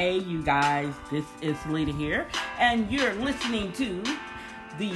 [0.00, 2.26] Hey, you guys, this is Lita here,
[2.58, 4.02] and you're listening to
[4.78, 4.90] the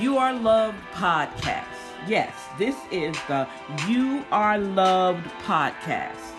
[0.00, 1.62] You Are Loved podcast.
[2.04, 3.46] Yes, this is the
[3.86, 6.32] You Are Loved podcast.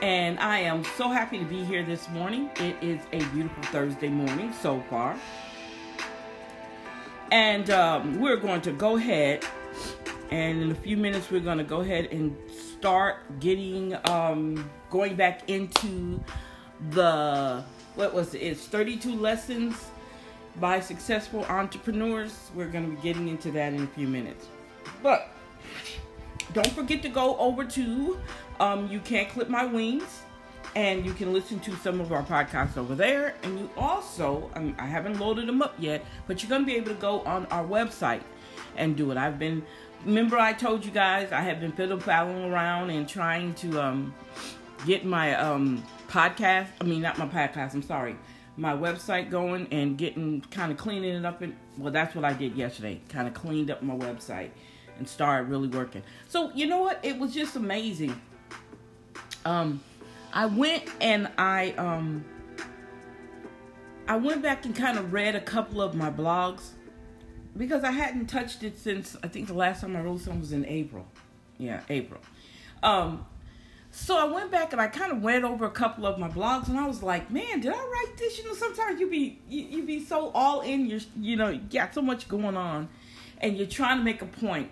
[0.00, 2.50] And I am so happy to be here this morning.
[2.56, 5.16] It is a beautiful Thursday morning so far.
[7.30, 9.44] And um, we're going to go ahead,
[10.32, 12.36] and in a few minutes, we're going to go ahead and
[12.80, 16.18] start getting um, going back into
[16.90, 17.62] the
[17.94, 18.38] what was it?
[18.38, 19.90] It's 32 lessons
[20.58, 22.50] by successful entrepreneurs.
[22.54, 24.46] We're going to be getting into that in a few minutes.
[25.02, 25.28] But
[26.52, 28.18] don't forget to go over to
[28.58, 30.22] um, You Can't Clip My Wings
[30.76, 33.34] and you can listen to some of our podcasts over there.
[33.42, 36.66] And you also, I, mean, I haven't loaded them up yet, but you're going to
[36.66, 38.22] be able to go on our website
[38.76, 39.16] and do it.
[39.16, 39.64] I've been,
[40.04, 44.14] remember, I told you guys I have been fiddle faddling around and trying to um,
[44.86, 46.68] get my um, podcast.
[46.80, 47.74] I mean, not my podcast.
[47.74, 48.16] I'm sorry,
[48.56, 51.42] my website going and getting kind of cleaning it up.
[51.42, 53.00] And well, that's what I did yesterday.
[53.08, 54.50] Kind of cleaned up my website
[54.98, 56.02] and started really working.
[56.28, 57.00] So you know what?
[57.02, 58.20] It was just amazing.
[59.44, 59.80] Um,
[60.32, 62.24] I went and I um
[64.06, 66.70] I went back and kind of read a couple of my blogs
[67.56, 70.52] because I hadn't touched it since I think the last time I wrote something was
[70.52, 71.06] in April.
[71.58, 72.20] Yeah, April.
[72.82, 73.26] Um
[73.92, 76.68] so I went back and I kind of went over a couple of my blogs
[76.68, 78.38] and I was like, man, did I write this?
[78.38, 81.60] You know, sometimes you be you, you be so all in your you know, you
[81.60, 82.88] got so much going on
[83.38, 84.70] and you're trying to make a point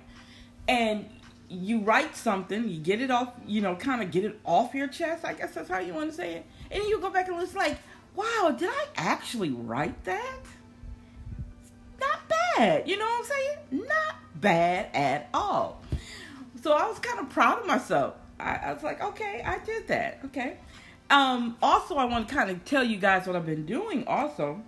[0.68, 1.08] and
[1.48, 4.86] you write something, you get it off, you know, kind of get it off your
[4.86, 5.24] chest.
[5.24, 6.46] I guess that's how you want to say it.
[6.70, 7.78] And you go back and it's like,
[8.14, 10.40] wow, did I actually write that?
[11.98, 12.88] Not bad.
[12.88, 13.86] You know what I'm saying?
[13.88, 15.82] Not bad at all.
[16.62, 18.14] So I was kind of proud of myself.
[18.40, 20.20] I, I was like, okay, I did that.
[20.26, 20.56] Okay.
[21.10, 24.06] Um, also, I want to kind of tell you guys what I've been doing.
[24.06, 24.60] Also,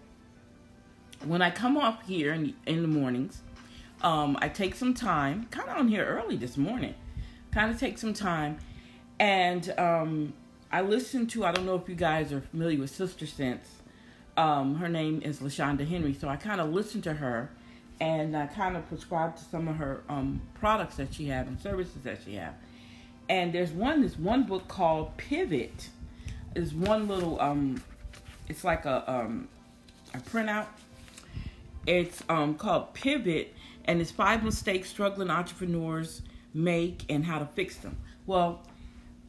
[1.24, 3.42] when I come up here in, in the mornings,
[4.02, 6.94] um, I take some time, kind of on here early this morning,
[7.52, 8.58] kind of take some time,
[9.18, 10.32] and um,
[10.72, 11.44] I listen to.
[11.44, 13.66] I don't know if you guys are familiar with SistaSense.
[14.38, 17.50] Um, her name is LaShanda Henry, so I kind of listen to her,
[18.00, 21.60] and I kind of prescribe to some of her um, products that she have and
[21.60, 22.54] services that she have.
[23.30, 25.88] And there's one, this one book called Pivot.
[26.56, 27.80] Is one little, um,
[28.48, 29.48] it's like a um,
[30.12, 30.66] a printout.
[31.86, 33.54] It's um called Pivot
[33.84, 37.96] and it's five mistakes struggling entrepreneurs make and how to fix them.
[38.26, 38.62] Well,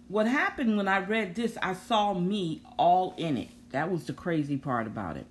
[0.07, 3.49] what happened when I read this, I saw me all in it.
[3.69, 5.27] That was the crazy part about it.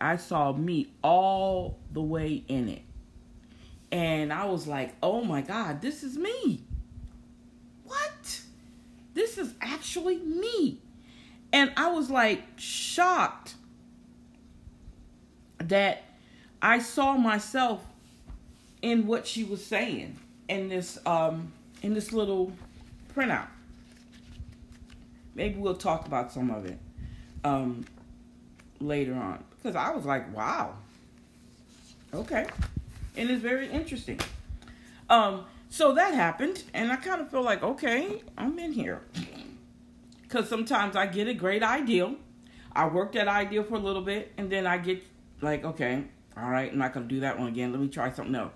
[0.00, 2.82] I saw me all the way in it.
[3.92, 6.62] And I was like, oh my God, this is me.
[9.36, 10.78] This is actually me.
[11.52, 13.54] And I was like shocked
[15.58, 16.04] that
[16.62, 17.84] I saw myself
[18.80, 21.52] in what she was saying in this um
[21.82, 22.52] in this little
[23.14, 23.48] printout.
[25.34, 26.78] Maybe we'll talk about some of it
[27.44, 27.84] um
[28.80, 30.76] later on because I was like, wow.
[32.14, 32.46] Okay.
[33.16, 34.18] And it's very interesting.
[35.10, 39.02] Um so that happened and I kind of feel like, okay, I'm in here.
[40.28, 42.14] Cuz sometimes I get a great idea.
[42.72, 45.02] I work that idea for a little bit and then I get
[45.40, 46.04] like, okay,
[46.36, 47.72] all right, I'm not going to do that one again.
[47.72, 48.52] Let me try something else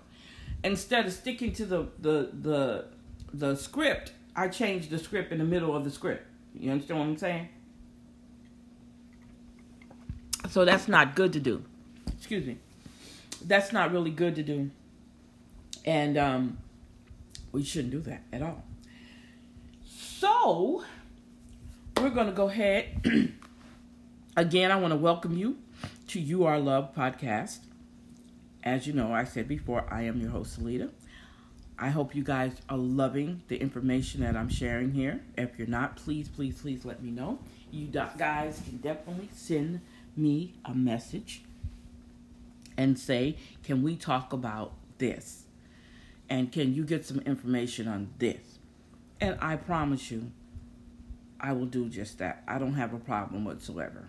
[0.63, 2.85] instead of sticking to the the the
[3.33, 6.25] the script, I change the script in the middle of the script.
[6.53, 7.49] You understand what I'm saying?
[10.49, 11.63] So that's not good to do.
[12.17, 12.57] Excuse me.
[13.45, 14.69] That's not really good to do.
[15.85, 16.57] And um,
[17.51, 18.63] we shouldn't do that at all.
[19.85, 20.83] So
[21.97, 23.05] we're going to go ahead.
[24.37, 25.57] Again, I want to welcome you
[26.07, 27.59] to You Are Love podcast.
[28.63, 30.89] As you know, I said before, I am your host, Salita.
[31.77, 35.21] I hope you guys are loving the information that I'm sharing here.
[35.35, 37.39] If you're not, please, please, please let me know.
[37.71, 39.81] You guys can definitely send
[40.15, 41.41] me a message
[42.77, 45.45] and say, Can we talk about this?
[46.31, 48.57] And can you get some information on this?
[49.19, 50.31] And I promise you,
[51.39, 52.43] I will do just that.
[52.47, 54.07] I don't have a problem whatsoever.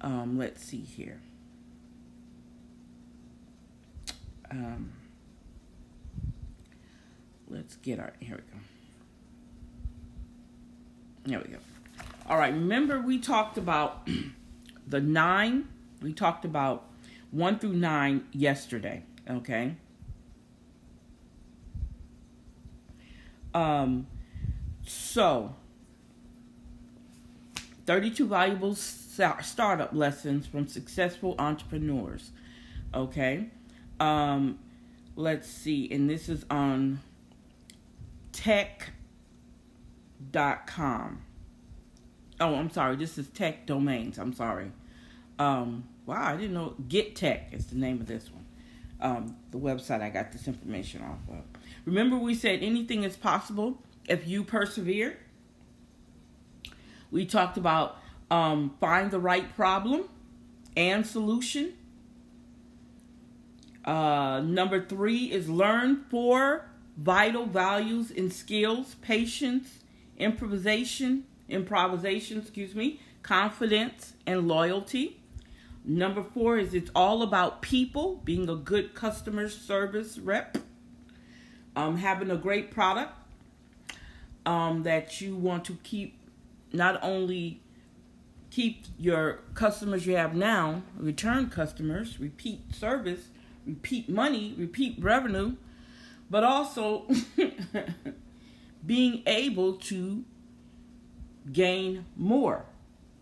[0.00, 1.20] Um, let's see here.
[4.54, 4.92] um,
[7.48, 8.58] let's get our, here we go.
[11.26, 11.58] There we go.
[12.28, 14.08] All right, remember we talked about
[14.86, 15.68] the nine,
[16.00, 16.84] we talked about
[17.30, 19.76] one through nine yesterday, okay?
[23.54, 24.06] Um,
[24.86, 25.54] so
[27.86, 32.30] 32 valuable startup lessons from successful entrepreneurs.
[32.92, 33.46] Okay.
[34.00, 34.58] Um,
[35.16, 35.90] let's see.
[35.90, 37.00] And this is on
[38.32, 38.92] tech.com.
[42.40, 42.96] Oh, I'm sorry.
[42.96, 44.18] This is tech domains.
[44.18, 44.72] I'm sorry.
[45.38, 46.74] Um, wow, I didn't know.
[46.88, 48.44] Get Tech is the name of this one.
[49.00, 51.44] Um, the website I got this information off of.
[51.84, 55.18] Remember, we said anything is possible if you persevere.
[57.10, 57.98] We talked about
[58.30, 60.08] um, find the right problem
[60.76, 61.74] and solution.
[63.84, 66.66] Uh, number three is learn four
[66.96, 69.80] vital values and skills: patience,
[70.18, 75.20] improvisation, improvisation, excuse me, confidence, and loyalty.
[75.84, 80.56] Number four is it's all about people, being a good customer service rep,
[81.76, 83.12] um, having a great product
[84.46, 86.18] um, that you want to keep,
[86.72, 87.60] not only
[88.50, 93.28] keep your customers you have now, return customers, repeat service,
[93.66, 95.56] repeat money, repeat revenue,
[96.30, 97.06] but also
[98.86, 100.24] being able to
[101.52, 102.64] gain more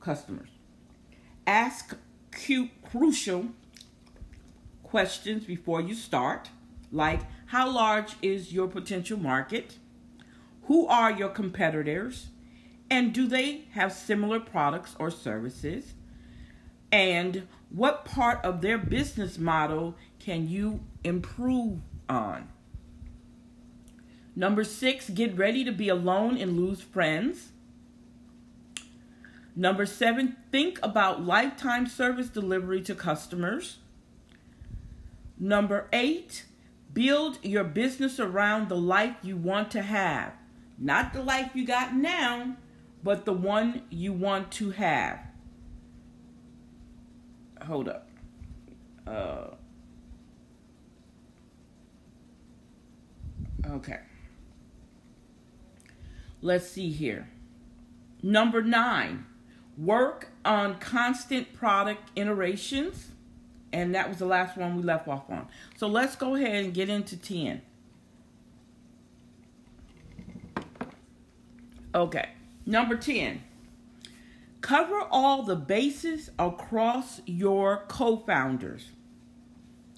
[0.00, 0.49] customers.
[1.46, 1.96] Ask
[2.31, 3.46] cute, crucial
[4.82, 6.50] questions before you start,
[6.90, 7.20] like
[7.52, 9.76] how large is your potential market?
[10.69, 12.28] Who are your competitors?
[12.88, 15.93] And do they have similar products or services?
[16.90, 22.49] And what part of their business model can you improve on?
[24.34, 27.50] Number six, get ready to be alone and lose friends.
[29.54, 33.76] Number seven, think about lifetime service delivery to customers.
[35.38, 36.46] Number eight,
[36.93, 40.33] build your business around the life you want to have.
[40.79, 42.56] Not the life you got now,
[43.03, 45.21] but the one you want to have.
[47.67, 48.09] Hold up.
[49.06, 49.49] Uh,
[53.71, 54.00] okay.
[56.41, 57.29] Let's see here.
[58.23, 59.27] Number nine,
[59.79, 63.12] work on constant product iterations.
[63.73, 65.49] And that was the last one we left off on.
[65.77, 67.63] So let's go ahead and get into 10.
[71.95, 72.29] Okay,
[72.67, 73.43] number 10.
[74.61, 78.87] Cover all the bases across your co-founders.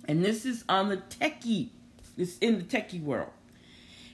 [0.06, 1.70] And this is on the techie,
[2.16, 3.30] it's in the techie world.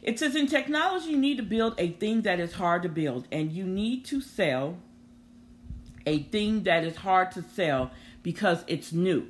[0.03, 3.27] It says in technology, you need to build a thing that is hard to build,
[3.31, 4.79] and you need to sell
[6.07, 7.91] a thing that is hard to sell
[8.23, 9.27] because it's new.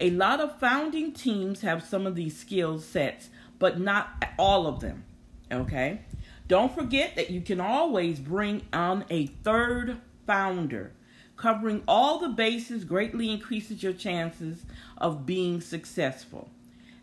[0.00, 4.80] A lot of founding teams have some of these skill sets, but not all of
[4.80, 5.04] them.
[5.52, 6.00] Okay?
[6.48, 10.92] Don't forget that you can always bring on a third founder.
[11.36, 14.64] Covering all the bases greatly increases your chances
[14.98, 16.50] of being successful.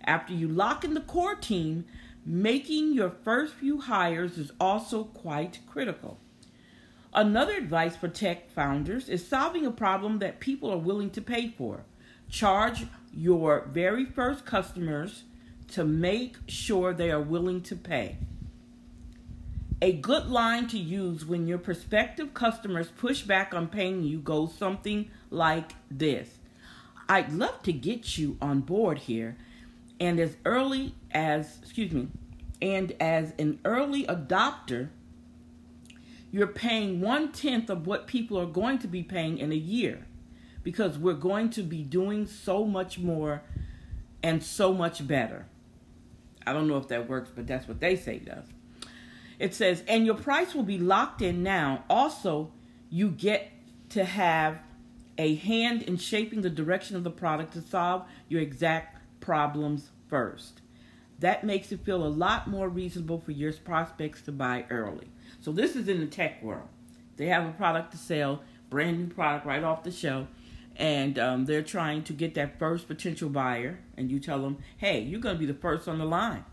[0.03, 1.85] After you lock in the core team,
[2.25, 6.19] making your first few hires is also quite critical.
[7.13, 11.49] Another advice for tech founders is solving a problem that people are willing to pay
[11.49, 11.83] for.
[12.31, 15.23] Charge your very first customers
[15.73, 18.17] to make sure they are willing to pay.
[19.81, 24.53] A good line to use when your prospective customers push back on paying you goes
[24.55, 26.37] something like this
[27.09, 29.35] I'd love to get you on board here,
[29.99, 32.07] and as early as, excuse me,
[32.61, 34.87] and as an early adopter,
[36.31, 40.05] you're paying one tenth of what people are going to be paying in a year
[40.63, 43.41] because we're going to be doing so much more
[44.23, 45.45] and so much better.
[46.45, 48.45] I don't know if that works, but that's what they say does.
[49.39, 51.83] It says, and your price will be locked in now.
[51.89, 52.51] Also,
[52.89, 53.51] you get
[53.89, 54.59] to have
[55.17, 60.61] a hand in shaping the direction of the product to solve your exact problems first.
[61.19, 65.07] That makes it feel a lot more reasonable for your prospects to buy early.
[65.39, 66.67] So this is in the tech world.
[67.17, 70.27] They have a product to sell, brand new product right off the shelf,
[70.75, 73.79] and um, they're trying to get that first potential buyer.
[73.97, 76.45] And you tell them, hey, you're going to be the first on the line.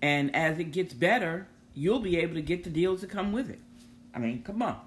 [0.00, 3.50] And as it gets better, you'll be able to get the deals that come with
[3.50, 3.60] it.
[4.14, 4.80] I mean, come on.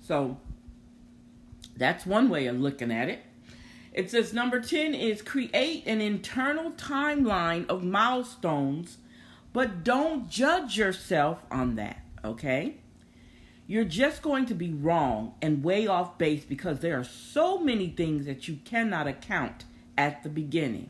[0.00, 0.38] So
[1.76, 3.20] that's one way of looking at it.
[3.92, 8.98] It says number 10 is create an internal timeline of milestones
[9.52, 12.76] but don't judge yourself on that, okay?
[13.70, 17.90] You're just going to be wrong and way off base because there are so many
[17.90, 19.66] things that you cannot account
[19.98, 20.88] at the beginning.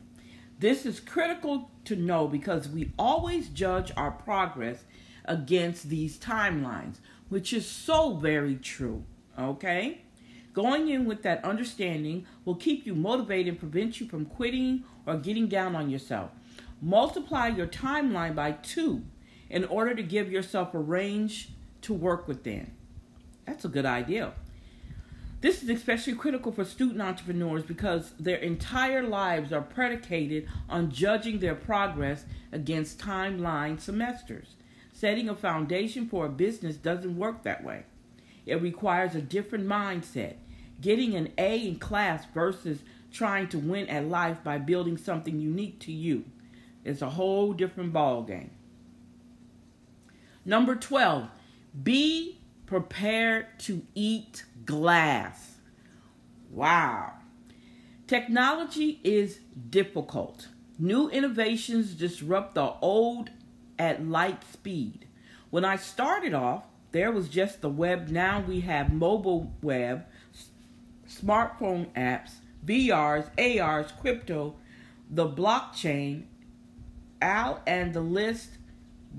[0.59, 4.85] This is critical to know because we always judge our progress
[5.25, 9.03] against these timelines, which is so very true.
[9.37, 9.99] Okay?
[10.53, 15.17] Going in with that understanding will keep you motivated and prevent you from quitting or
[15.17, 16.31] getting down on yourself.
[16.81, 19.03] Multiply your timeline by two
[19.49, 21.49] in order to give yourself a range
[21.81, 22.71] to work within.
[23.45, 24.33] That's a good idea.
[25.41, 31.39] This is especially critical for student entrepreneurs because their entire lives are predicated on judging
[31.39, 34.55] their progress against timeline semesters.
[34.91, 37.85] Setting a foundation for a business doesn't work that way.
[38.45, 40.35] It requires a different mindset.
[40.81, 42.79] Getting an A in class versus
[43.11, 46.25] trying to win at life by building something unique to you.
[46.83, 48.51] It's a whole different ball game.
[50.45, 51.29] Number 12,
[51.83, 55.57] be prepared to eat glass.
[56.51, 57.13] Wow.
[58.07, 60.47] Technology is difficult.
[60.77, 63.29] New innovations disrupt the old
[63.77, 65.05] at light speed.
[65.49, 68.09] When I started off, there was just the web.
[68.09, 70.05] Now we have mobile web,
[71.07, 72.31] smartphone apps,
[72.65, 73.29] VRs,
[73.61, 74.55] ARs, crypto,
[75.09, 76.23] the blockchain,
[77.21, 78.49] AL, and the list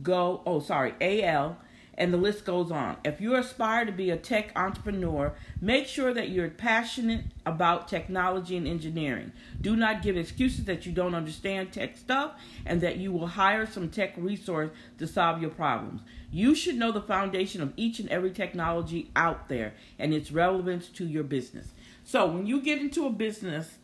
[0.03, 0.43] go.
[0.47, 1.59] Oh, sorry, AL,
[2.01, 2.97] and the list goes on.
[3.05, 8.57] If you aspire to be a tech entrepreneur, make sure that you're passionate about technology
[8.57, 9.33] and engineering.
[9.61, 12.33] Do not give excuses that you don't understand tech stuff
[12.65, 16.01] and that you will hire some tech resource to solve your problems.
[16.33, 20.89] You should know the foundation of each and every technology out there and its relevance
[20.89, 21.69] to your business.
[22.03, 23.77] So when you get into a business,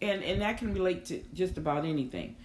[0.00, 2.36] and, and that can relate to just about anything.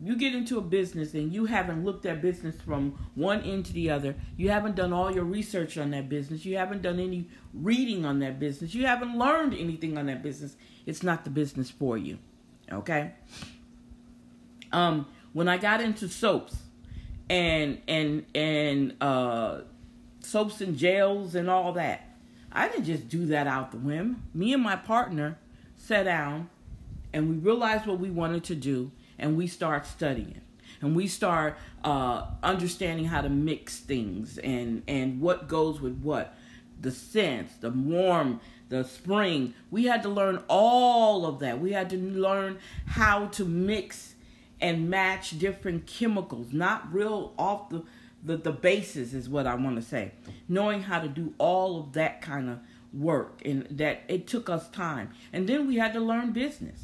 [0.00, 3.72] You get into a business and you haven't looked at business from one end to
[3.72, 4.14] the other.
[4.36, 6.44] You haven't done all your research on that business.
[6.44, 8.74] You haven't done any reading on that business.
[8.74, 10.56] You haven't learned anything on that business.
[10.86, 12.18] It's not the business for you.
[12.70, 13.12] Okay?
[14.72, 16.56] Um when I got into soaps,
[17.30, 19.60] and and and uh,
[20.20, 22.04] soaps and gels and all that.
[22.50, 24.22] I didn't just do that out the whim.
[24.32, 25.38] Me and my partner
[25.76, 26.48] sat down
[27.12, 30.40] and we realized what we wanted to do and we start studying
[30.80, 36.36] and we start uh, understanding how to mix things and and what goes with what
[36.80, 41.90] the scents the warm the spring we had to learn all of that we had
[41.90, 44.14] to learn how to mix
[44.60, 47.82] and match different chemicals, not real off the
[48.24, 50.10] the, the basis is what I want to say.
[50.48, 52.58] Knowing how to do all of that kind of
[52.92, 55.10] work and that it took us time.
[55.32, 56.80] And then we had to learn business.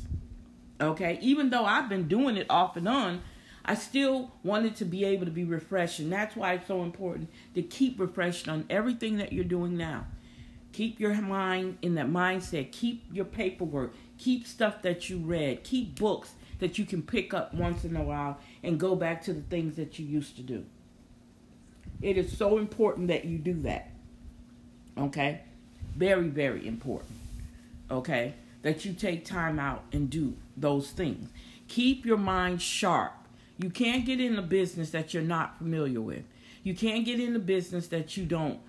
[0.80, 1.18] Okay?
[1.20, 3.22] Even though I've been doing it off and on,
[3.64, 7.30] I still wanted to be able to be refreshed and that's why it's so important
[7.54, 10.06] to keep refreshed on everything that you're doing now.
[10.72, 12.72] Keep your mind in that mindset.
[12.72, 13.94] Keep your paperwork.
[14.18, 15.62] Keep stuff that you read.
[15.62, 19.32] Keep books that you can pick up once in a while and go back to
[19.32, 20.64] the things that you used to do.
[22.02, 23.90] It is so important that you do that.
[24.98, 25.40] Okay?
[25.96, 27.12] Very, very important.
[27.90, 28.34] Okay?
[28.62, 31.30] That you take time out and do those things.
[31.68, 33.12] Keep your mind sharp.
[33.58, 36.24] You can't get in a business that you're not familiar with.
[36.62, 38.60] You can't get in a business that you don't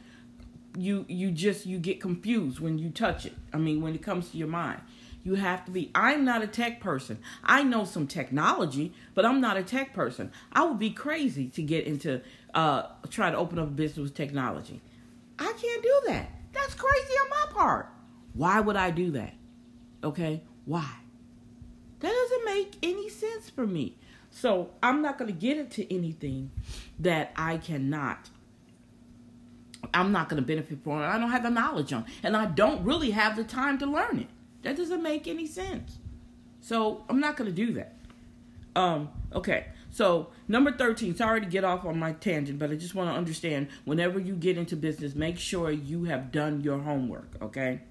[0.78, 3.34] you you just you get confused when you touch it.
[3.54, 4.82] I mean, when it comes to your mind.
[5.24, 5.90] You have to be.
[5.96, 7.18] I'm not a tech person.
[7.44, 10.32] I know some technology, but I'm not a tech person.
[10.54, 12.22] I would be crazy to get into
[12.54, 14.82] uh, try to open up a business with technology.
[15.40, 16.30] I can't do that.
[16.54, 17.90] That's crazy on my part.
[18.34, 19.34] Why would I do that?
[20.04, 20.88] Okay, why?
[22.06, 23.96] That doesn't make any sense for me.
[24.30, 26.52] So I'm not going to get into anything
[27.00, 28.30] that I cannot.
[29.92, 31.02] I'm not going to benefit from.
[31.02, 31.06] it.
[31.06, 34.20] I don't have the knowledge on, and I don't really have the time to learn
[34.20, 34.28] it.
[34.62, 35.98] That doesn't make any sense.
[36.62, 37.96] So I'm not going to do that.
[38.76, 39.66] Um, okay.
[39.90, 43.16] So number 13, sorry to get off on my tangent, but I just want to
[43.16, 47.82] understand whenever you get into business, make sure you have done your homework, okay?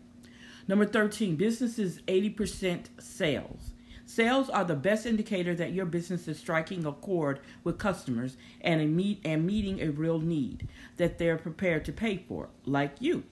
[0.68, 3.73] Number 13, business is 80% sales.
[4.06, 8.94] Sales are the best indicator that your business is striking a chord with customers and,
[8.94, 10.68] meet, and meeting a real need
[10.98, 13.24] that they're prepared to pay for, like you.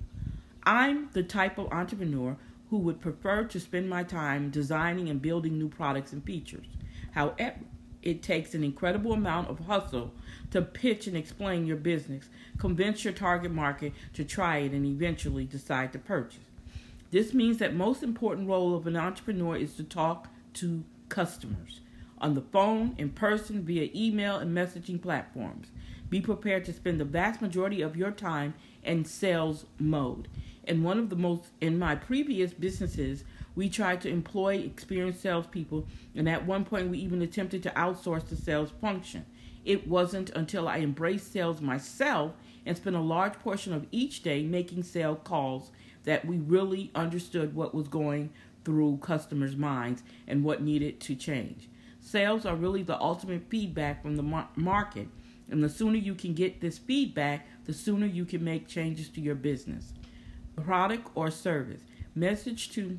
[0.65, 2.37] I'm the type of entrepreneur
[2.71, 6.67] who would prefer to spend my time designing and building new products and features.
[7.11, 7.57] However,
[8.03, 10.13] it takes an incredible amount of hustle
[10.51, 15.45] to pitch and explain your business, convince your target market to try it, and eventually
[15.45, 16.41] decide to purchase.
[17.11, 21.81] This means that most important role of an entrepreneur is to talk to customers
[22.19, 25.69] on the phone, in person, via email and messaging platforms.
[26.09, 28.55] Be prepared to spend the vast majority of your time
[28.85, 30.29] in sales mode
[30.65, 35.87] in one of the most in my previous businesses we tried to employ experienced salespeople
[36.15, 39.25] and at one point we even attempted to outsource the sales function
[39.65, 42.33] It wasn't until I embraced sales myself
[42.65, 45.71] and spent a large portion of each day making sale calls
[46.05, 48.31] that we really understood what was going
[48.65, 51.69] through customers' minds and what needed to change.
[52.01, 55.09] Sales are really the ultimate feedback from the mar- market,
[55.51, 59.21] and the sooner you can get this feedback, the sooner you can make changes to
[59.21, 59.93] your business,
[60.57, 61.83] product, or service.
[62.15, 62.99] Message to,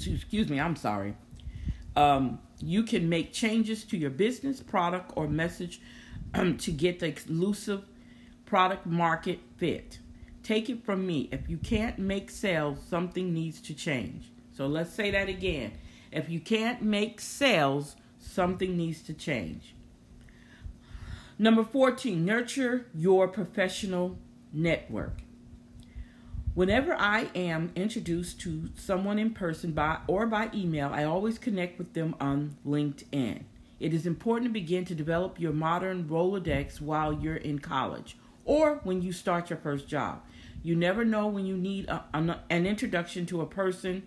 [0.00, 1.14] to excuse me, I'm sorry.
[1.96, 5.80] Um, you can make changes to your business, product, or message
[6.34, 7.84] um, to get the exclusive
[8.44, 9.98] product market fit.
[10.42, 11.28] Take it from me.
[11.32, 14.30] If you can't make sales, something needs to change.
[14.56, 15.72] So let's say that again.
[16.12, 19.74] If you can't make sales, something needs to change.
[21.38, 24.16] Number 14, nurture your professional
[24.52, 25.22] network.
[26.54, 31.76] Whenever I am introduced to someone in person by or by email, I always connect
[31.76, 33.42] with them on LinkedIn.
[33.80, 38.80] It is important to begin to develop your modern Rolodex while you're in college or
[38.84, 40.22] when you start your first job.
[40.62, 44.04] You never know when you need a, an, an introduction to a person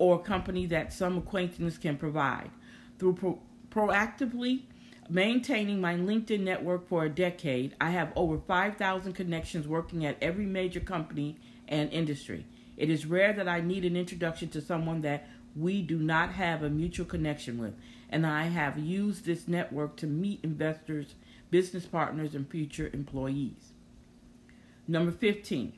[0.00, 2.50] or company that some acquaintance can provide.
[2.98, 3.38] Through pro-
[3.70, 4.62] proactively
[5.10, 10.46] maintaining my LinkedIn network for a decade, I have over 5,000 connections working at every
[10.46, 11.36] major company
[11.68, 12.46] and industry.
[12.78, 16.62] It is rare that I need an introduction to someone that we do not have
[16.62, 17.74] a mutual connection with,
[18.08, 21.14] and I have used this network to meet investors,
[21.50, 23.72] business partners, and future employees.
[24.88, 25.74] Number 15.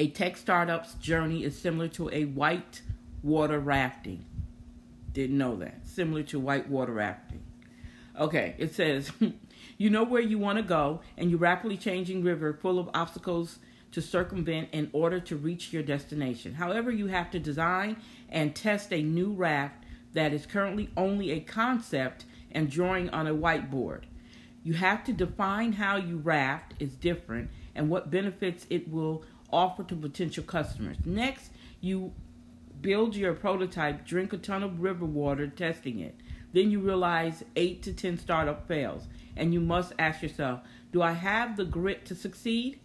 [0.00, 2.82] A tech startup's journey is similar to a white
[3.24, 4.24] water rafting.
[5.12, 5.86] Didn't know that.
[5.86, 7.42] Similar to white water rafting.
[8.18, 9.10] Okay, it says,
[9.78, 13.58] you know where you want to go, and you're rapidly changing river full of obstacles
[13.90, 16.54] to circumvent in order to reach your destination.
[16.54, 17.96] However, you have to design
[18.28, 23.34] and test a new raft that is currently only a concept and drawing on a
[23.34, 24.02] whiteboard.
[24.62, 29.84] You have to define how you raft is different and what benefits it will offer
[29.84, 30.96] to potential customers.
[31.04, 32.12] Next, you
[32.84, 36.14] build your prototype, drink a ton of river water testing it.
[36.52, 40.60] Then you realize 8 to 10 startup fails and you must ask yourself,
[40.92, 42.78] do I have the grit to succeed?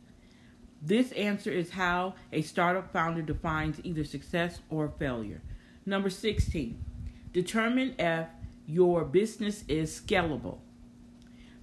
[0.82, 5.42] This answer is how a startup founder defines either success or failure.
[5.86, 6.82] Number 16,
[7.34, 8.28] determine if
[8.66, 10.60] your business is scalable.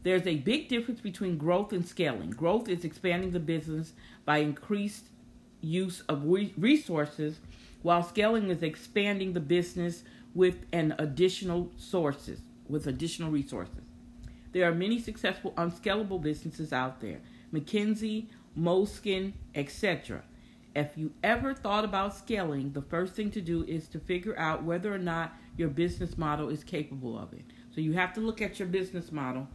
[0.03, 2.31] There's a big difference between growth and scaling.
[2.31, 3.95] Growth is expanding the business
[4.27, 5.07] by increased
[5.63, 7.41] use of resources,
[7.87, 10.03] while scaling is expanding the business
[10.35, 13.85] with an additional sources, with additional resources.
[14.51, 17.21] There are many successful unscalable businesses out there.
[17.55, 18.27] McKinsey,
[18.59, 20.25] Moleskine, etc.
[20.75, 24.65] If you ever thought about scaling, the first thing to do is to figure out
[24.65, 27.45] whether or not your business model is capable of it.
[27.73, 29.47] So you have to look at your business model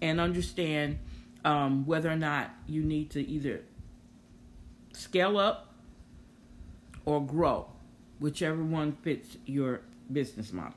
[0.00, 0.98] and understand
[1.44, 3.60] um, whether or not you need to either
[4.94, 5.75] scale up
[7.06, 7.66] or grow,
[8.20, 9.80] whichever one fits your
[10.12, 10.74] business model.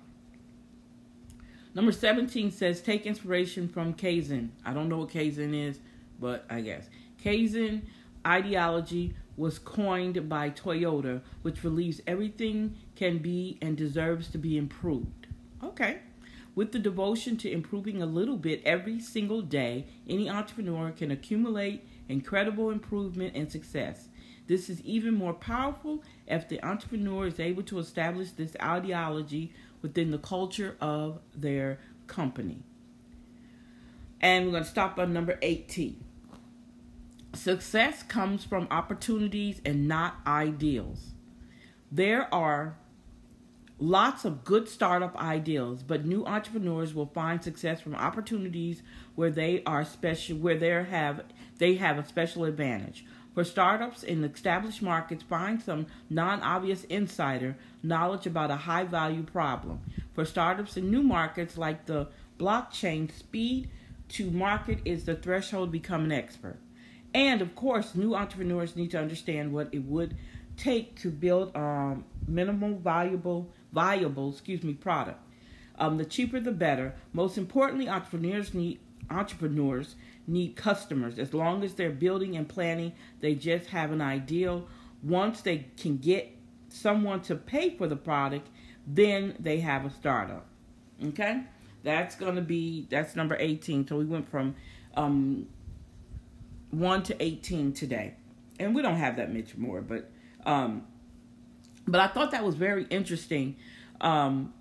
[1.76, 4.50] Number 17 says take inspiration from Kaizen.
[4.66, 5.80] I don't know what Kaizen is,
[6.20, 6.88] but I guess.
[7.24, 7.82] Kaizen
[8.26, 15.28] ideology was coined by Toyota, which believes everything can be and deserves to be improved.
[15.64, 16.00] Okay.
[16.56, 21.88] With the devotion to improving a little bit every single day, any entrepreneur can accumulate
[22.10, 24.09] incredible improvement and success.
[24.50, 30.10] This is even more powerful if the entrepreneur is able to establish this ideology within
[30.10, 32.64] the culture of their company.
[34.20, 36.04] And we're going to stop on number 18.
[37.36, 41.12] Success comes from opportunities and not ideals.
[41.92, 42.76] There are
[43.78, 48.82] lots of good startup ideals, but new entrepreneurs will find success from opportunities
[49.14, 51.22] where they are special where they have
[51.60, 53.06] they have a special advantage.
[53.40, 59.80] For startups in established markets, find some non-obvious insider knowledge about a high-value problem.
[60.14, 63.70] For startups in new markets like the blockchain, speed
[64.10, 66.58] to market is the threshold to become an expert.
[67.14, 70.18] And of course, new entrepreneurs need to understand what it would
[70.58, 75.22] take to build um, minimal valuable viable, excuse me, product.
[75.78, 76.94] Um, the cheaper the better.
[77.14, 79.96] Most importantly, entrepreneurs need entrepreneurs
[80.30, 81.20] need customers.
[81.20, 84.68] As long as they're building and planning, they just have an ideal.
[85.04, 86.36] Once they can get
[86.70, 88.48] someone to pay for the product,
[88.86, 90.46] then they have a startup.
[91.04, 91.44] Okay,
[91.84, 93.88] that's gonna be that's number eighteen.
[93.88, 94.56] So we went from
[94.96, 95.48] um,
[96.72, 98.16] 1 to 18 today.
[98.60, 100.10] And we don't have that much more, but
[100.46, 100.86] um,
[101.88, 103.56] but I thought that was very interesting
[104.02, 104.54] um,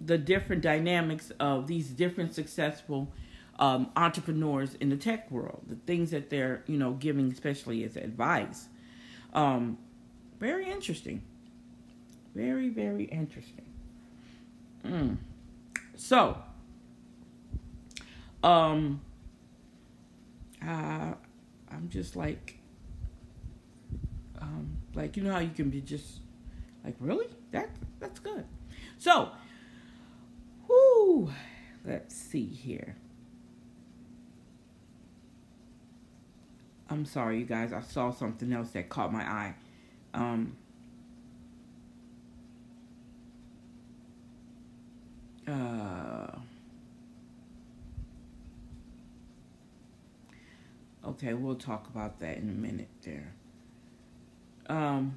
[0.00, 3.12] the different dynamics of these different successful
[3.60, 7.96] um, entrepreneurs in the tech world, the things that they're you know giving, especially as
[7.96, 8.66] advice.
[9.34, 9.78] Um,
[10.40, 11.22] very interesting.
[12.34, 13.66] Very very interesting.
[14.84, 15.18] Mm.
[15.94, 16.38] So,
[18.42, 19.02] um,
[20.66, 21.12] uh,
[21.70, 22.58] I'm just like,
[24.40, 26.20] um, like you know how you can be just
[26.82, 27.68] like really that
[28.00, 28.46] that's good.
[28.96, 29.28] So,
[30.66, 31.30] whoo,
[31.84, 32.96] let's see here.
[36.90, 37.72] I'm sorry, you guys.
[37.72, 39.54] I saw something else that caught my eye.
[40.12, 40.56] Um,
[45.46, 46.26] uh,
[51.06, 53.34] okay, we'll talk about that in a minute there.
[54.66, 55.16] Um,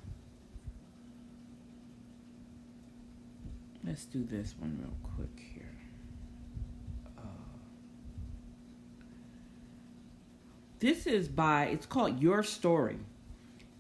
[3.84, 5.64] let's do this one real quick here.
[10.84, 12.98] This is by, it's called YourStory.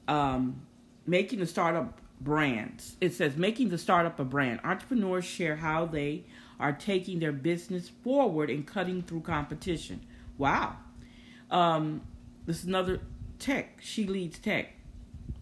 [0.07, 0.61] Um,
[1.05, 2.95] making the startup brands.
[3.01, 4.61] It says making the startup a brand.
[4.63, 6.23] Entrepreneurs share how they
[6.61, 9.99] are taking their business forward and cutting through competition.
[10.37, 10.77] Wow.
[11.51, 12.03] Um,
[12.45, 13.01] this is another
[13.37, 13.79] tech.
[13.81, 14.71] She leads tech.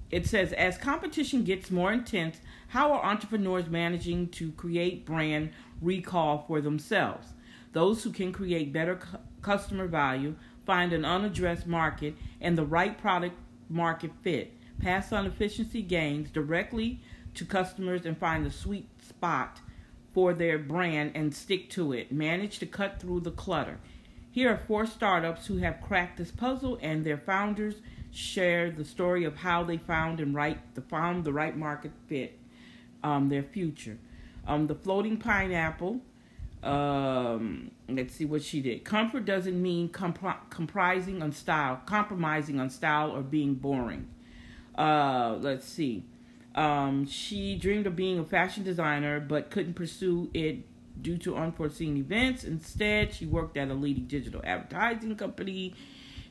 [0.09, 6.43] It says as competition gets more intense, how are entrepreneurs managing to create brand recall
[6.47, 7.27] for themselves?
[7.73, 10.35] Those who can create better cu- customer value,
[10.71, 16.97] find an unaddressed market and the right product market fit, pass on efficiency gains directly
[17.33, 19.59] to customers and find the sweet spot
[20.13, 22.09] for their brand and stick to it.
[22.09, 23.79] Manage to cut through the clutter.
[24.31, 27.75] Here are four startups who have cracked this puzzle and their founders
[28.09, 32.39] share the story of how they found and right the found the right market fit
[33.03, 33.97] um, their future.
[34.47, 35.99] Um, the floating pineapple
[36.63, 38.83] um, let's see what she did.
[38.83, 44.07] Comfort doesn't mean comp- comprising on style, compromising on style, or being boring.
[44.77, 46.03] Uh, let's see.
[46.53, 50.65] Um, she dreamed of being a fashion designer, but couldn't pursue it
[51.01, 52.43] due to unforeseen events.
[52.43, 55.73] Instead, she worked at a leading digital advertising company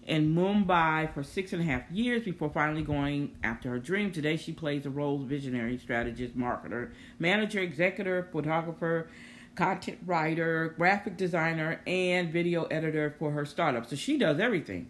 [0.07, 4.11] in Mumbai for six and a half years before finally going after her dream.
[4.13, 9.09] Today, she plays the roles of visionary, strategist, marketer, manager, executive, photographer,
[9.61, 13.85] content writer, graphic designer, and video editor for her startup.
[13.85, 14.89] So she does everything.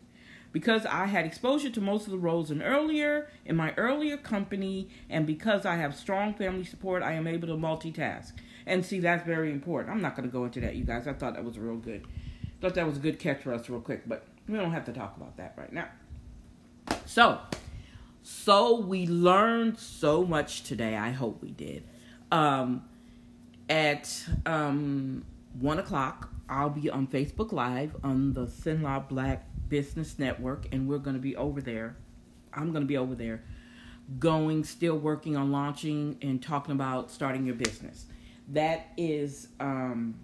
[0.53, 4.89] Because I had exposure to most of the roles in earlier in my earlier company,
[5.09, 8.31] and because I have strong family support, I am able to multitask.
[8.65, 9.93] And see, that's very important.
[9.93, 11.09] I'm not going to go into that, you guys.
[11.09, 12.07] I thought that was real good.
[12.61, 14.93] Thought that was a good catch for us, real quick, but we don't have to
[14.93, 15.89] talk about that right now.
[17.07, 17.41] So,
[18.23, 20.97] so we learned so much today.
[20.97, 21.83] I hope we did.
[22.31, 22.85] Um,
[23.71, 25.25] at um,
[25.61, 30.99] 1 o'clock, I'll be on Facebook Live on the Sinlaw Black Business Network, and we're
[30.99, 31.97] going to be over there.
[32.53, 33.43] I'm going to be over there
[34.19, 38.07] going, still working on launching and talking about starting your business.
[38.49, 40.17] That is um,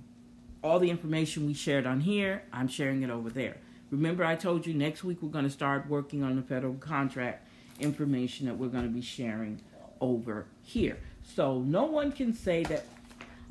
[0.65, 2.43] all the information we shared on here.
[2.53, 3.59] I'm sharing it over there.
[3.91, 7.47] Remember, I told you next week we're going to start working on the federal contract
[7.79, 9.61] information that we're going to be sharing
[10.01, 10.99] over here.
[11.23, 12.85] So no one can say that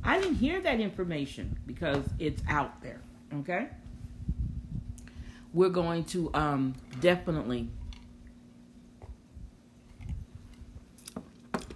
[0.05, 3.01] I didn't hear that information because it's out there.
[3.33, 3.67] Okay?
[5.51, 7.69] We're going to um, definitely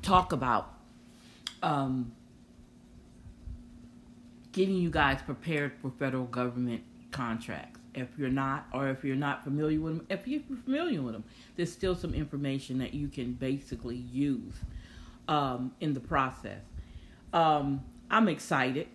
[0.04, 0.76] talk about
[1.64, 2.12] um,
[4.52, 7.80] getting you guys prepared for federal government contracts.
[7.96, 11.24] If you're not, or if you're not familiar with them, if you're familiar with them,
[11.56, 14.54] there's still some information that you can basically use
[15.28, 16.62] um, in the process.
[17.34, 18.88] Um, I'm excited.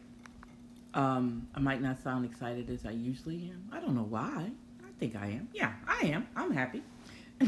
[0.92, 3.68] Um, I might not sound excited as I usually am.
[3.72, 4.50] I don't know why.
[4.82, 5.48] I think I am.
[5.52, 6.26] Yeah, I am.
[6.36, 6.82] I'm happy.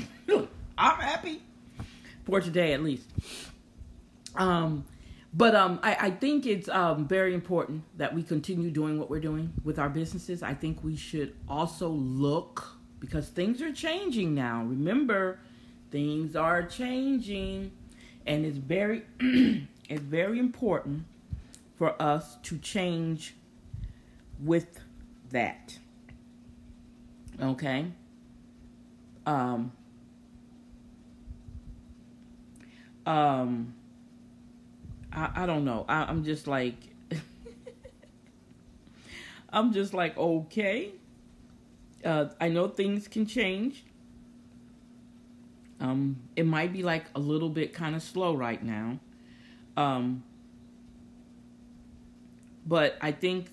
[0.79, 1.43] I'm happy
[2.25, 3.09] for today at least.
[4.35, 4.85] Um,
[5.33, 9.21] but um, I, I think it's um, very important that we continue doing what we're
[9.21, 10.43] doing with our businesses.
[10.43, 14.65] I think we should also look because things are changing now.
[14.65, 15.39] Remember,
[15.91, 17.73] things are changing,
[18.27, 21.05] and it's very it's very important
[21.77, 23.35] for us to change
[24.41, 24.81] with
[25.31, 25.79] that.
[27.41, 27.87] Okay?
[29.27, 29.73] Um,
[33.05, 33.75] um,
[35.12, 35.85] I, I don't know.
[35.89, 36.77] I, I'm just like,
[39.51, 40.93] I'm just like, okay.
[42.05, 43.85] Uh, I know things can change.
[45.81, 48.99] Um, it might be like a little bit kind of slow right now.
[49.77, 50.23] Um,
[52.67, 53.49] but I think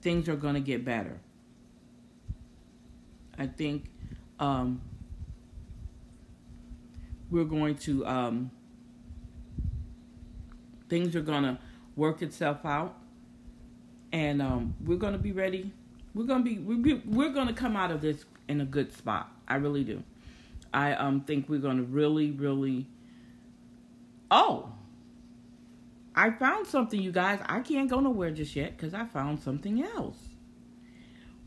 [0.00, 1.18] things are going to get better.
[3.38, 3.90] I think
[4.38, 4.80] um,
[7.30, 8.50] we're going to um,
[10.88, 11.58] things are going to
[11.96, 12.96] work itself out,
[14.12, 15.72] and um, we're going to be ready.
[16.14, 16.58] We're going to be
[17.06, 19.30] we're, going to come out of this in a good spot.
[19.46, 20.02] I really do.
[20.72, 22.86] I um think we're going to really really.
[24.30, 24.72] Oh,
[26.20, 27.40] I found something, you guys.
[27.46, 30.18] I can't go nowhere just yet because I found something else.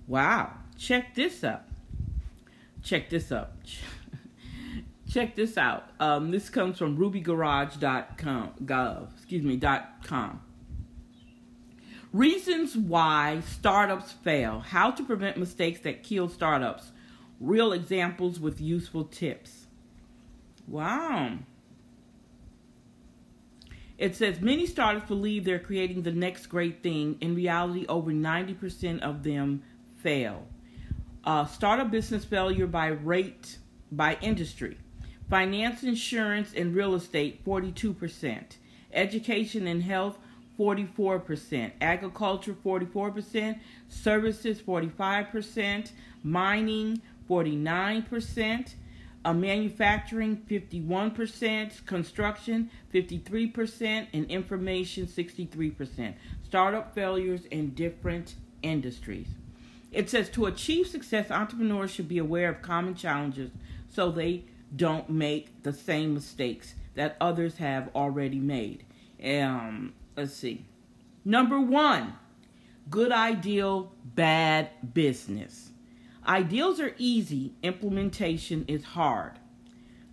[0.08, 0.52] Wow.
[0.80, 1.70] Check this up.
[2.82, 3.56] Check this up.
[5.12, 5.92] Check this out.
[6.00, 10.42] Um, this comes from rubygarage.com, gov, excuse me, dot com.
[12.12, 14.62] Reasons why startups fail.
[14.62, 16.92] How to prevent mistakes that kill startups.
[17.40, 19.68] Real examples with useful tips.
[20.68, 21.38] Wow.
[24.04, 27.16] It says many startups believe they're creating the next great thing.
[27.22, 29.64] In reality, over 90% of them
[29.96, 30.46] fail.
[31.24, 33.60] Uh, startup business failure by rate
[33.94, 34.78] by industry.
[35.30, 38.44] Finance, insurance, and real estate, 42%.
[38.92, 40.18] Education and health,
[40.60, 41.72] 44%.
[41.80, 43.58] Agriculture, 44%.
[43.88, 45.92] Services, 45%.
[46.24, 48.74] Mining, 49%
[49.26, 56.14] uh, manufacturing 51%, construction 53%, and information 63%.
[56.44, 59.28] Startup failures in different industries.
[59.92, 63.52] It says to achieve success, entrepreneurs should be aware of common challenges
[63.90, 64.44] so they
[64.76, 68.86] don't make the same mistakes that others have already made.
[69.24, 70.66] Um, let's see.
[71.24, 72.16] Number one,
[72.90, 75.70] good ideal, bad business.
[76.28, 79.34] Ideals are easy, implementation is hard.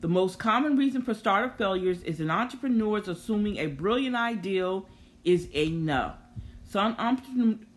[0.00, 4.86] The most common reason for startup failures is an entrepreneur's assuming a brilliant ideal
[5.24, 6.16] is enough.
[6.68, 6.96] Some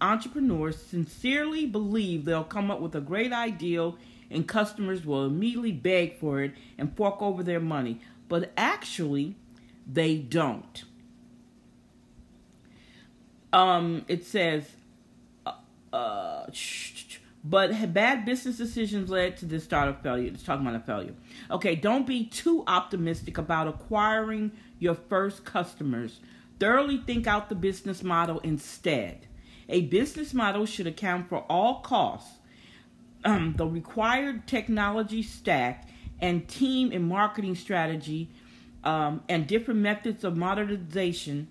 [0.02, 3.98] entrepreneurs sincerely believe they'll come up with a great ideal
[4.32, 9.36] and customers will immediately beg for it and fork over their money, but actually,
[9.92, 10.86] they don't.
[13.52, 14.66] Um, it says,
[15.46, 15.54] uh,
[15.92, 16.48] uh,
[17.44, 20.32] but bad business decisions led to this startup failure.
[20.34, 21.14] It's talking about a failure.
[21.52, 26.22] Okay, don't be too optimistic about acquiring your first customers.
[26.60, 29.28] Thoroughly think out the business model instead.
[29.68, 32.38] A business model should account for all costs,
[33.26, 38.30] um, the required technology stack, and team and marketing strategy,
[38.86, 41.50] um, and different methods of monetization.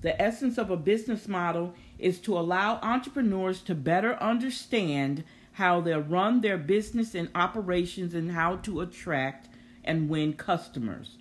[0.00, 5.94] The essence of a business model is to allow entrepreneurs to better understand how they
[5.94, 9.48] run their business and operations and how to attract
[9.82, 11.16] and win customers.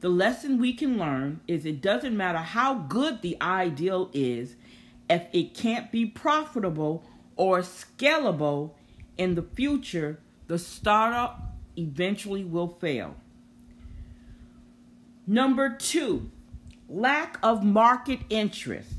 [0.00, 4.54] The lesson we can learn is it doesn't matter how good the ideal is,
[5.08, 7.04] if it can't be profitable
[7.36, 8.72] or scalable
[9.16, 13.16] in the future, the startup eventually will fail.
[15.26, 16.30] Number two,
[16.88, 18.92] lack of market interest.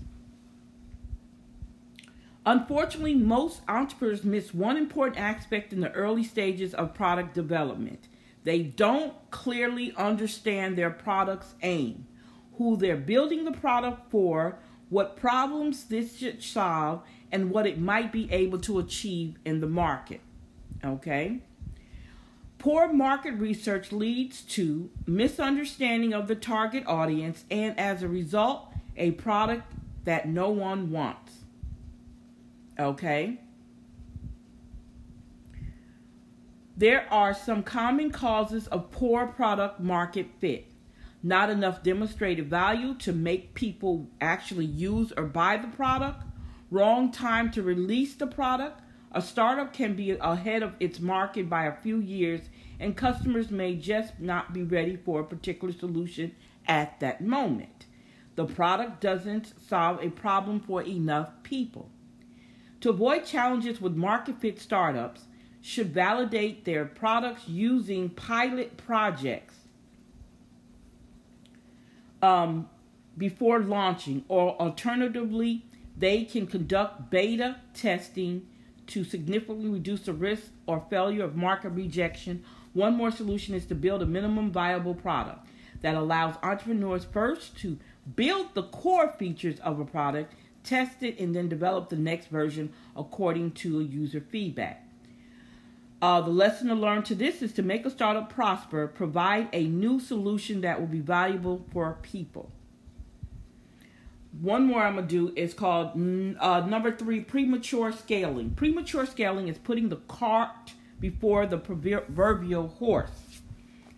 [2.45, 8.07] Unfortunately, most entrepreneurs miss one important aspect in the early stages of product development.
[8.43, 12.05] They don't clearly understand their product's aim,
[12.57, 18.11] who they're building the product for, what problems this should solve, and what it might
[18.11, 20.21] be able to achieve in the market.
[20.83, 21.41] Okay?
[22.59, 29.11] Poor market research leads to misunderstanding of the target audience and, as a result, a
[29.11, 29.71] product
[30.03, 31.44] that no one wants.
[32.79, 33.39] Okay?
[36.77, 40.71] There are some common causes of poor product market fit.
[41.23, 46.23] Not enough demonstrated value to make people actually use or buy the product.
[46.69, 48.81] Wrong time to release the product.
[49.13, 52.41] A startup can be ahead of its market by a few years,
[52.79, 56.35] and customers may just not be ready for a particular solution
[56.67, 57.85] at that moment.
[58.35, 61.89] The product doesn't solve a problem for enough people.
[62.81, 65.25] To avoid challenges with market fit startups,
[65.65, 69.55] should validate their products using pilot projects
[72.21, 72.69] um,
[73.17, 75.65] before launching, or alternatively,
[75.97, 78.45] they can conduct beta testing
[78.85, 82.43] to significantly reduce the risk or failure of market rejection.
[82.73, 85.47] One more solution is to build a minimum viable product
[85.81, 87.79] that allows entrepreneurs first to
[88.15, 90.35] build the core features of a product
[90.65, 94.81] test it, and then develop the next version according to user feedback.
[96.01, 99.63] Uh, the lesson to learn to this is to make a startup prosper, provide a
[99.63, 102.51] new solution that will be valuable for people.
[104.41, 108.51] one more I'm gonna do is called uh, number three premature scaling.
[108.51, 113.41] Premature scaling is putting the cart before the proverbial horse.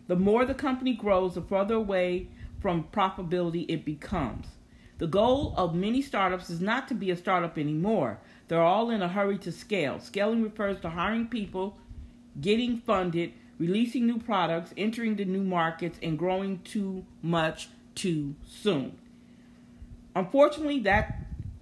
[0.07, 2.27] The more the company grows, the further away
[2.61, 4.47] from profitability it becomes.
[4.97, 8.19] The goal of many startups is not to be a startup anymore.
[8.47, 9.99] They're all in a hurry to scale.
[9.99, 11.77] Scaling refers to hiring people,
[12.41, 18.97] getting funded, releasing new products, entering the new markets, and growing too much too soon.
[20.15, 21.19] Unfortunately, that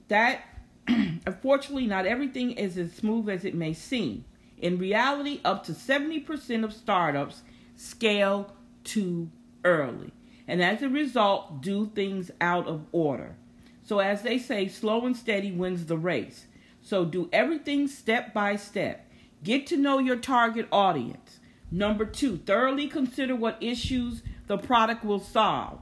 [0.08, 0.42] that
[0.88, 4.24] unfortunately not everything is as smooth as it may seem.
[4.58, 7.42] In reality, up to 70% of startups
[7.76, 8.54] scale
[8.86, 9.30] too
[9.66, 10.12] early,
[10.48, 13.36] and as a result, do things out of order.
[13.84, 16.46] So, as they say, slow and steady wins the race.
[16.82, 19.10] So, do everything step by step.
[19.44, 21.40] Get to know your target audience.
[21.72, 25.80] Number two, thoroughly consider what issues the product will solve.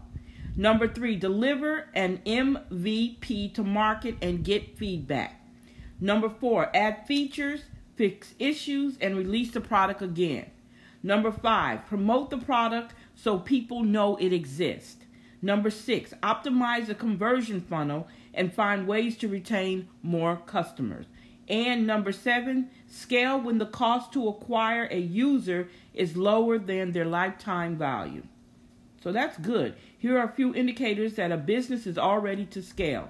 [0.56, 5.41] Number three, deliver an MVP to market and get feedback.
[5.99, 7.62] Number four, add features,
[7.95, 10.52] fix issues, and release the product again.
[11.02, 14.97] Number five, promote the product so people know it exists.
[15.41, 21.05] Number six, optimize the conversion funnel and find ways to retain more customers.
[21.47, 27.05] And number seven, scale when the cost to acquire a user is lower than their
[27.05, 28.23] lifetime value.
[29.01, 29.75] So that's good.
[29.97, 33.09] Here are a few indicators that a business is already to scale.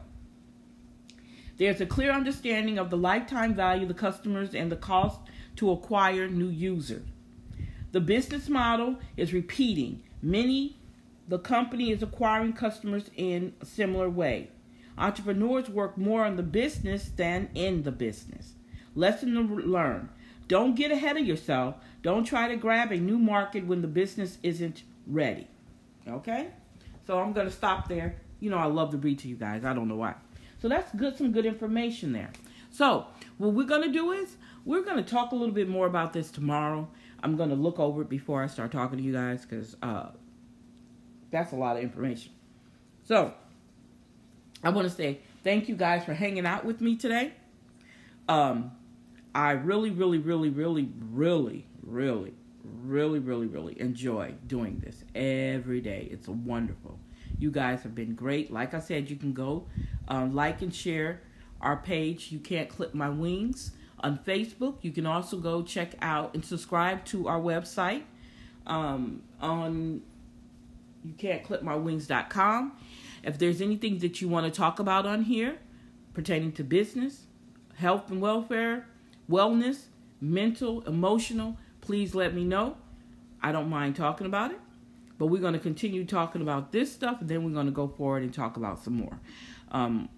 [1.58, 5.21] There's a clear understanding of the lifetime value the customers and the cost
[5.56, 7.08] to acquire new users.
[7.93, 10.03] The business model is repeating.
[10.21, 10.77] Many,
[11.27, 14.49] the company is acquiring customers in a similar way.
[14.97, 18.53] Entrepreneurs work more on the business than in the business.
[18.95, 20.10] Lesson to learn
[20.47, 21.75] don't get ahead of yourself.
[22.01, 25.47] Don't try to grab a new market when the business isn't ready.
[26.08, 26.49] Okay?
[27.08, 28.17] So I'm going to stop there.
[28.39, 29.63] You know, I love to read to you guys.
[29.63, 30.15] I don't know why.
[30.62, 32.32] So that's good, some good information there.
[32.71, 33.06] So,
[33.38, 36.13] what we're going to do is we're going to talk a little bit more about
[36.13, 36.88] this tomorrow.
[37.23, 40.09] I'm going to look over it before I start talking to you guys because uh,
[41.31, 42.33] that's a lot of information.
[43.05, 43.33] So,
[44.62, 47.33] I want to say thank you guys for hanging out with me today.
[48.27, 48.71] Um,
[49.33, 52.33] I really, really, really, really, really, really,
[52.63, 56.09] really, really, really enjoy doing this every day.
[56.12, 56.99] It's wonderful.
[57.39, 58.51] You guys have been great.
[58.51, 59.65] Like I said, you can go
[60.09, 61.21] um, like and share
[61.62, 62.31] our page.
[62.31, 63.71] You can't clip my wings
[64.04, 64.76] on Facebook.
[64.82, 68.04] You can also go check out and subscribe to our website
[68.68, 70.02] um, on
[71.04, 72.74] you can't clip my wings.com.
[73.24, 75.58] If there's anything that you want to talk about on here
[76.13, 77.24] pertaining to business,
[77.76, 78.88] health and welfare,
[79.30, 79.86] wellness,
[80.22, 82.78] mental, emotional, please let me know.
[83.42, 84.60] I don't mind talking about it.
[85.18, 87.88] But we're going to continue talking about this stuff, and then we're going to go
[87.88, 89.20] forward and talk about some more.
[89.72, 90.10] Um,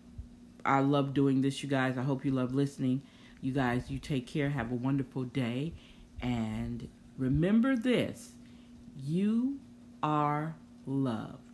[0.63, 1.97] I love doing this, you guys.
[1.97, 3.01] I hope you love listening.
[3.45, 4.49] You guys, you take care.
[4.49, 5.73] Have a wonderful day.
[6.19, 8.31] And remember this
[8.97, 9.59] you
[10.01, 10.55] are
[10.87, 11.44] loved.